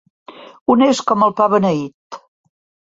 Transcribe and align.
Honest 0.75 1.05
com 1.11 1.27
el 1.29 1.37
pa 1.43 1.51
beneit. 1.55 2.23